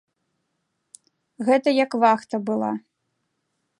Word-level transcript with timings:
Гэта 1.49 1.69
як 1.83 1.91
вахта 2.05 2.35
была. 2.49 2.71